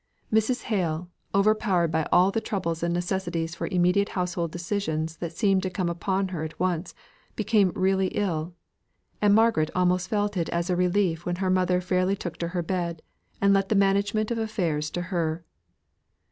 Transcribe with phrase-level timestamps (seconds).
[0.33, 0.63] Mrs.
[0.63, 5.69] Hale, overpowered by all the troubles and necessities for immediate household decisions that seemed to
[5.69, 6.95] come upon her at once,
[7.35, 8.55] became really ill,
[9.21, 12.63] and Margaret almost felt it as a relief when her mother fairly took to her
[12.63, 13.03] bed,
[13.39, 15.45] and left the management of affairs to her.